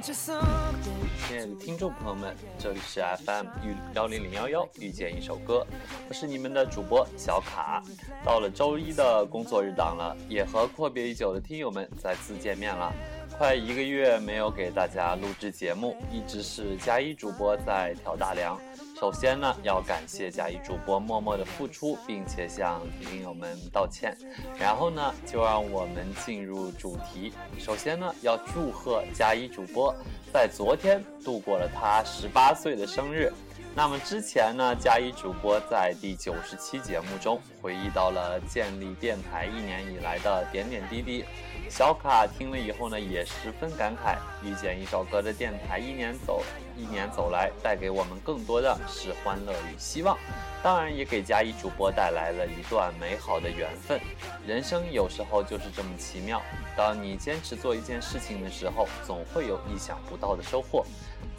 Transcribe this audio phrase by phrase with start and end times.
[0.00, 3.46] 亲爱的听众朋友们，这里是 FM
[3.94, 5.66] 幺零零幺幺，遇见一首歌，
[6.08, 7.82] 我是你们的主播小卡。
[8.24, 12.92] 到了周一的工作日档了，也和阔别已久的听友们再次见面了。
[13.36, 18.56] 快一个月没有给大家录制节目，一直是加一主播在挑大梁。
[18.98, 24.16] 首先呢，要感谢佳怡主播默默的付出，并且向听友们道歉。
[24.58, 27.32] 然后呢，就让我们进入主题。
[27.60, 29.94] 首先呢，要祝贺佳怡主播
[30.32, 33.32] 在昨天度过了她十八岁的生日。
[33.78, 41.24] 那么之前呢，加一主播在第九十期节目中回忆到了建立电台一年以来的点点滴滴。
[41.70, 44.16] 小卡听了以后呢，也十分感慨。
[44.42, 46.42] 遇见一首歌的电台，一年走
[46.76, 50.18] 一年走来，带给我们更多的是欢乐与希望，
[50.60, 54.00] 当然也给嘉一主播带来了一段美好的缘分。
[54.44, 56.42] 人生有时候就是这么奇妙，
[56.76, 60.84] 当你坚持做一件事情的时候，总会有意想不到的收获。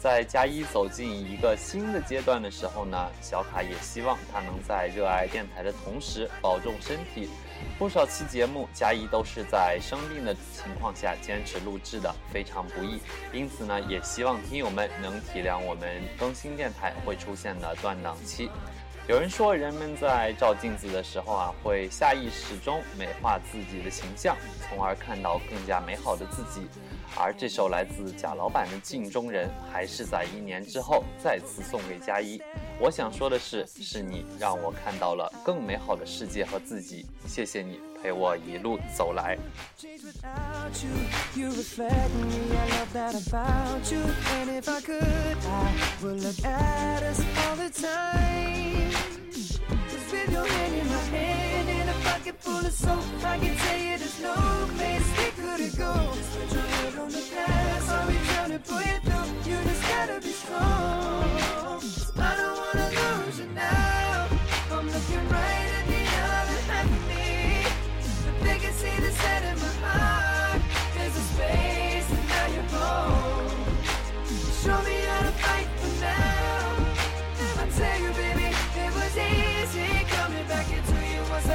[0.00, 7.28] 在加一走进一个新的阶段的时候呢，小卡也希望他能在热爱电台的同时保重身体。
[7.78, 12.98] 不少期节目，加一都是在生病的情况下坚持录制的，非常不易。
[13.30, 18.48] 因此呢，也希望听友们能体谅我们更新电台会出现的断档期。
[19.10, 24.36] 有人说，人们在照镜子的时候啊，会下意识中美化自己的形象，
[24.68, 26.68] 从而看到更加美好的自己。
[27.16, 32.40] 而这首来自贾老板的《镜中人》，还是在一年之后再次送给嘉一。
[32.78, 37.04] 我想说的是，是你让我看到了更美好的世界和自己。
[37.26, 39.36] 谢谢你陪我一路走来。
[50.12, 53.04] with your hand in my hand in a pocket full of soap.
[53.24, 54.34] I can tell you there's no
[54.76, 55.94] place we could go.
[56.14, 59.50] Just put your head on the glass, I'll be trying to pull you through.
[59.50, 61.99] You just gotta be strong.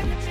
[0.00, 0.27] time.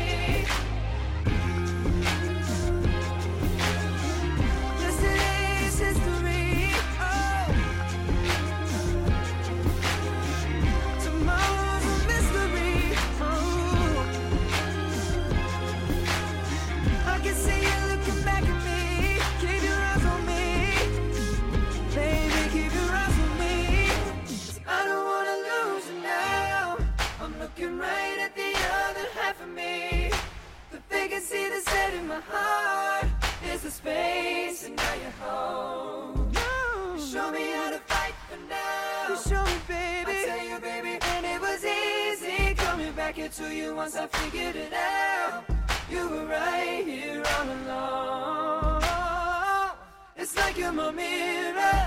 [43.87, 45.45] Once I figured it out.
[45.89, 48.83] You were right here all along.
[50.17, 51.79] It's like you're my mirror.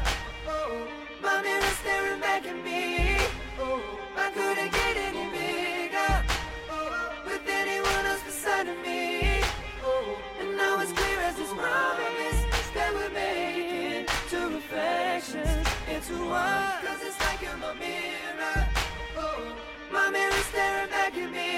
[1.22, 3.18] My mirror staring back at me.
[3.60, 3.82] Oh,
[4.16, 6.12] I couldn't get any bigger.
[7.26, 9.42] With anyone else beside of me.
[9.84, 12.40] Oh, and now it's clear as this promise
[12.76, 16.80] that we're making two reflections into one.
[16.86, 18.58] Cause it's like you're my mirror.
[19.18, 19.42] Oh,
[19.92, 21.49] my mirror staring back at me,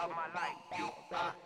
[0.00, 0.56] of my life.
[0.78, 1.45] You are.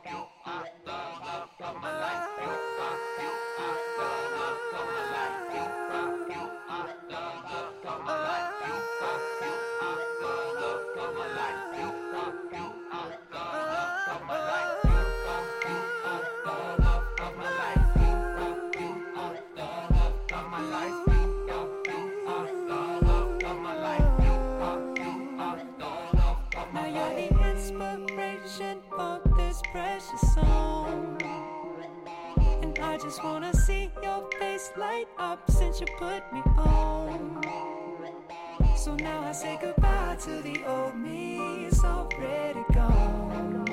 [39.03, 43.65] Now I say goodbye to the old me, it's already gone.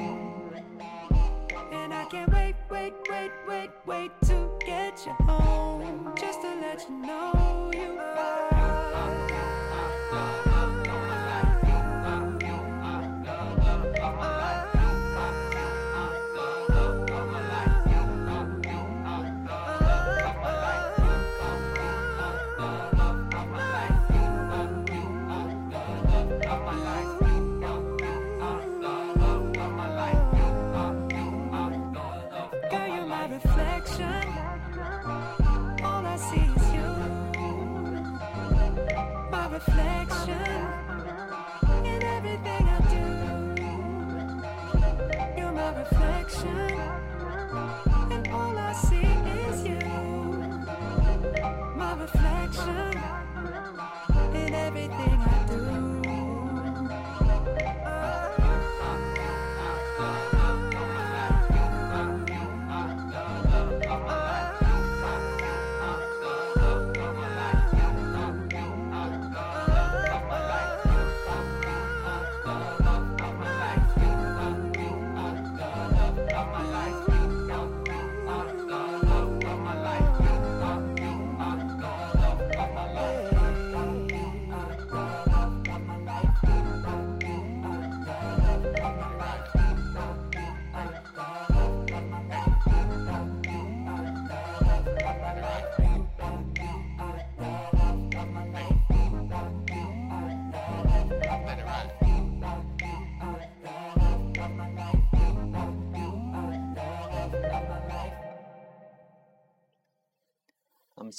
[1.74, 6.14] And I can't wait, wait, wait, wait, wait to get you home.
[6.18, 8.47] Just to let you know you Girl,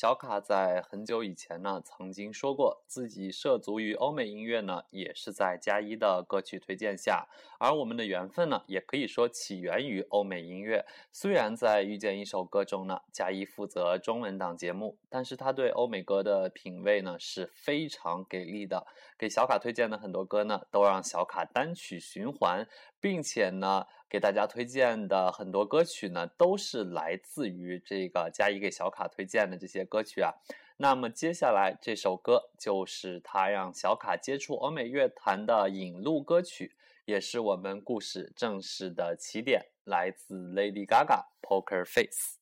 [0.01, 7.27] 那么小他在很久以前呢，曾经说过自己涉足于欧美音乐呢，也是在加一的歌曲推荐下，
[7.59, 10.85] 而我们的缘分呢，也可以说起源于欧美音乐。
[11.11, 18.87] 虽然在遇见一首歌中呢，加一负责中文档节目，但是他对欧美歌的品味呢是非常给力的。
[19.17, 22.69] 给小卡推荐的很多歌呢，都让小卡单曲循环，
[23.01, 30.35] 并且呢，给大家推荐的很多歌曲呢，都是来自于这个加一给小卡推荐的这些歌曲啊。
[30.77, 42.38] 那么接下来这首歌就是他让小卡接触欧美乐坛的引路歌曲，也是我们故事正式的起点，来自 Lady Gaga Poker Face。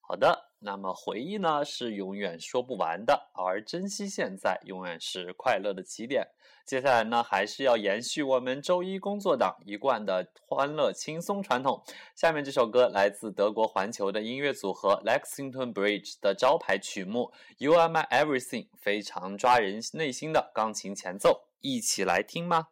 [0.00, 6.26] 好的，那么回忆呢是永远说不完的，而珍惜现在永远是快乐的起点。
[6.68, 11.82] 接下来呢还是要延续我们周一工作党一贯的欢乐轻松传统。
[12.14, 22.66] 下面这首歌来自德国环球的音乐组合 lexington bridge 的招牌曲目 you are my everything 非常抓人内心的钢琴前奏一起来听吗？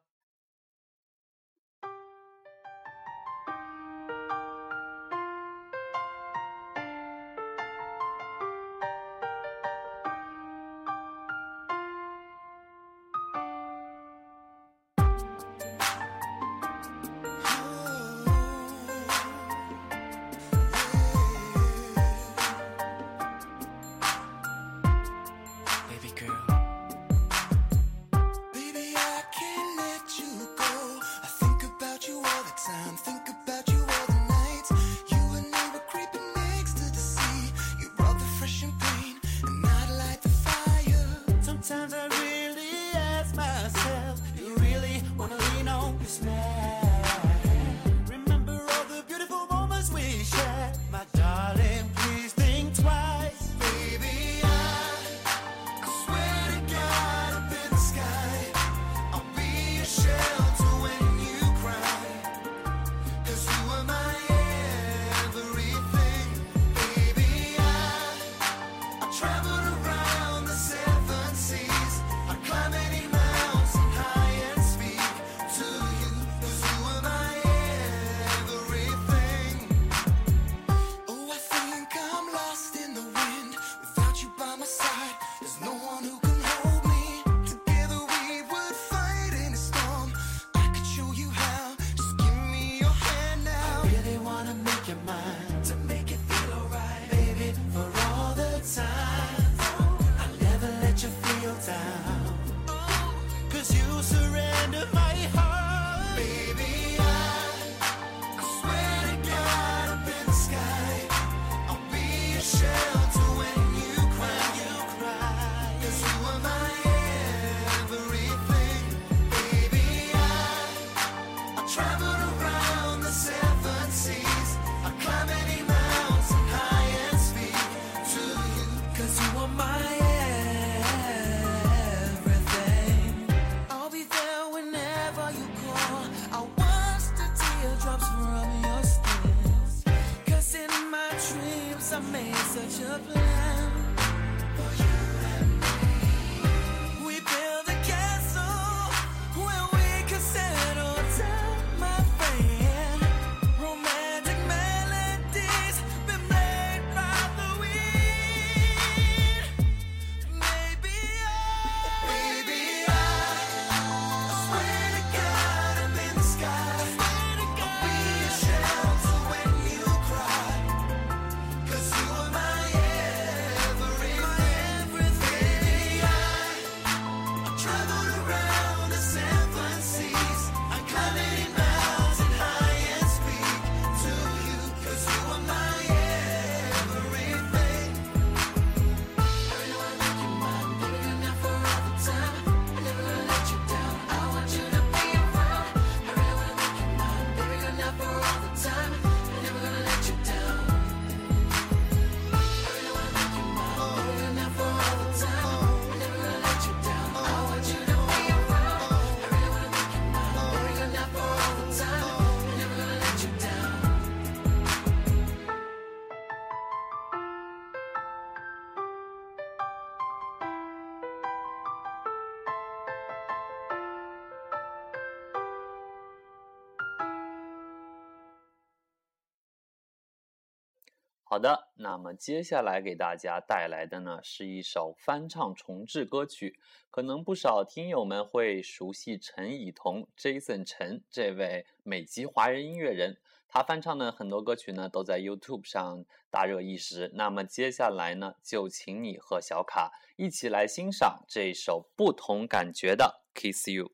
[231.37, 236.59] 好的那么接下来给大家带来的呢是一首翻唱重置歌曲
[236.91, 243.19] 可能不少听友们会熟悉陈以桐 jason 陈这位美籍华人音乐人。
[243.47, 247.11] 他翻唱的很多歌曲呢都在 youtube 上大热一时。
[247.13, 253.93] 那么接下来呢就请你和小卡一起来欣赏这首不同感觉的 kiss you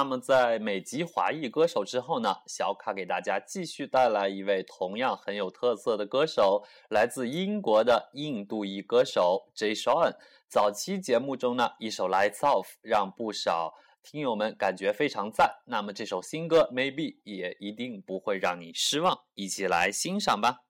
[0.00, 10.14] 那么，在美籍华裔歌手之后呢，小卡给大家继续带来一位同样很有特色的歌手，来自英国的印度裔歌手 Jay Sean。
[10.48, 15.60] 早期节目中呢，一首《Lights Off》让不少听友们感觉非常赞。
[15.66, 20.69] 那么这首新歌 Maybe 也一定不会让你失望，一起来欣赏吧。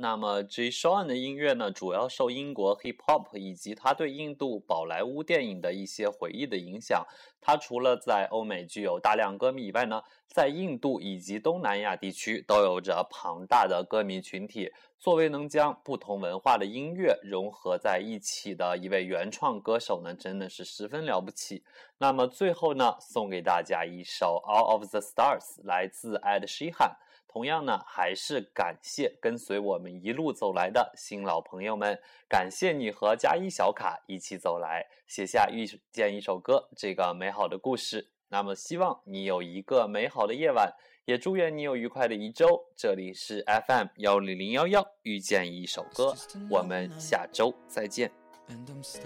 [0.00, 0.70] 那么 J.
[0.70, 7.06] Sean 的音乐呢，主要受英国 hip hop 以及他对印度宝莱坞电影的一些回忆的影响。
[7.38, 14.72] 他除了在欧美具有大量歌迷以外呢，在印度以及东南亚地区都有着庞大的歌迷群体。
[14.98, 21.62] 作为能将不同文化的音乐融合在一起的一位原创歌手呢，真的是十分了不起。
[21.98, 26.96] 那么最后呢，送给大家一首《All of the Stars》，来自 Ed Sheeran。
[27.32, 31.96] 同样呢，还是感谢跟随我们一路走来的新老朋友们，
[32.28, 38.10] 感谢你和加一小卡一起走来，写下遇见一首歌这个美好的故事。
[38.30, 40.72] 那么，希望你有一个美好的夜晚，
[41.04, 42.66] 也祝愿你有愉快的一周。
[42.76, 46.12] 这里是 FM 幺零零幺幺，遇见一首歌，
[46.50, 48.10] 我们下周再见。
[48.48, 49.00] And I'm staring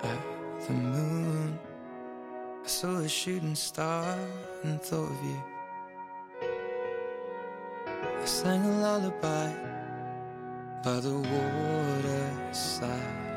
[0.00, 1.58] at the moon.
[2.64, 4.16] I saw a shooting star
[4.64, 5.49] and thought of you.
[8.20, 9.50] I sang a lullaby
[10.84, 11.16] by the
[12.44, 12.90] waterside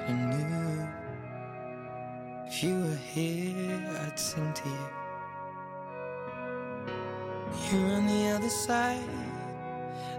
[0.08, 0.88] and knew
[2.46, 4.90] if you were here, I'd sing to you.
[7.72, 9.10] You're on the other side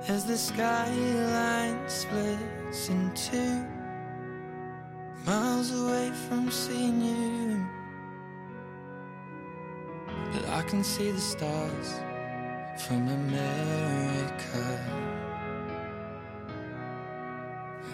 [0.08, 3.66] as the skyline splits in two
[5.26, 7.66] miles away from seeing you.
[10.32, 12.00] But I can see the stars
[12.76, 14.78] from America.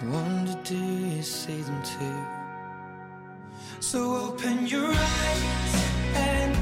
[0.00, 2.24] I wonder, do you see them too?
[3.80, 5.74] So open your eyes
[6.14, 6.59] and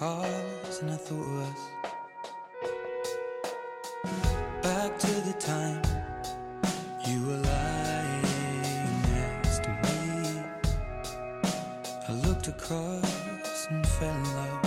[0.00, 1.62] cars, and I thought of us.
[4.62, 5.82] Back to the time
[7.06, 10.40] you were lying next to me.
[12.08, 14.64] I looked across and fell in love.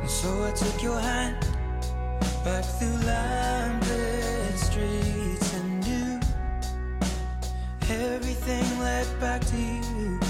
[0.00, 1.40] And so I took your hand
[2.44, 6.20] back through lamplit streets and knew
[7.90, 10.27] everything led back to you.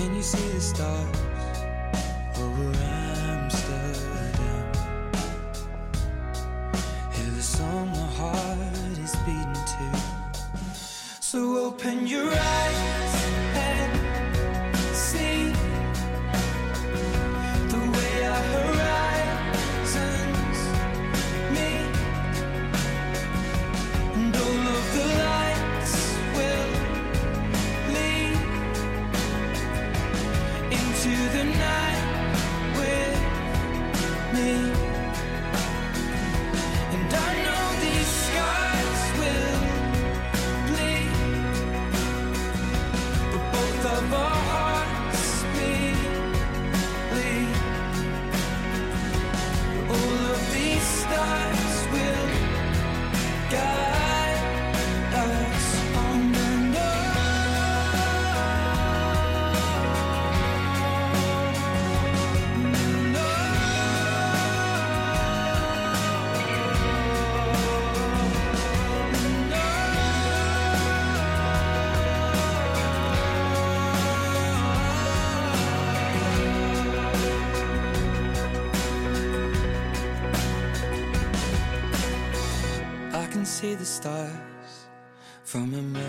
[0.00, 1.16] Can you see the stars
[2.38, 2.72] over
[3.36, 4.72] Amsterdam?
[7.12, 10.00] Hear the song my heart is beating to.
[11.20, 13.09] So open your eyes
[44.08, 44.39] lover.
[83.80, 84.86] The stars
[85.42, 85.99] from America.